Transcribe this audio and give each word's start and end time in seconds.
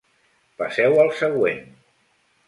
Passeu 0.61 0.97
al 1.03 1.11
següent. 1.19 1.61